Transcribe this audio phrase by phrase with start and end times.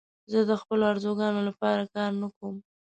[0.31, 2.55] زه د خپلو آرزوګانو لپاره کار نه کوم.